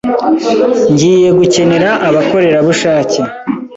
Ngiye 0.91 1.29
gukenera 1.39 1.89
abakorerabushake. 2.07 3.21